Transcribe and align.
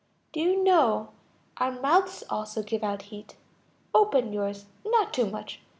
]Do 0.33 0.39
you 0.39 0.63
know, 0.63 1.09
our 1.57 1.71
mouths 1.79 2.23
also 2.27 2.63
give 2.63 2.83
out 2.83 3.03
heat. 3.13 3.35
Open 3.93 4.33
yours. 4.33 4.65
Not 4.83 5.13
too 5.13 5.27
much! 5.29 5.61